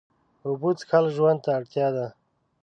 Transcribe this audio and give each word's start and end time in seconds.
اوبه 0.45 0.69
څښل 0.79 1.05
ژوند 1.15 1.39
ته 1.43 1.49
اړتیا 1.57 1.87
ده 1.95 2.07